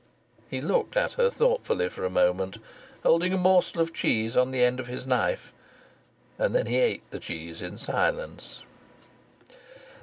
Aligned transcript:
He 0.49 0.61
looked 0.61 0.97
at 0.97 1.13
her 1.13 1.29
thoughtfully 1.29 1.87
for 1.87 2.03
a 2.05 2.09
moment, 2.09 2.57
holding 3.03 3.33
a 3.33 3.37
morsel 3.37 3.79
of 3.83 3.93
cheese 3.93 4.35
on 4.35 4.49
the 4.49 4.63
end 4.63 4.79
of 4.79 4.87
his 4.87 5.05
knife; 5.05 5.53
then 6.39 6.65
he 6.65 6.79
ate 6.79 7.07
the 7.11 7.19
cheese 7.19 7.61
in 7.61 7.77
silence. 7.77 8.63